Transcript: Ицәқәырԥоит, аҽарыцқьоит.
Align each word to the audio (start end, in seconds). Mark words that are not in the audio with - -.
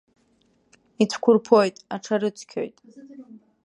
Ицәқәырԥоит, 1.03 1.75
аҽарыцқьоит. 1.95 2.75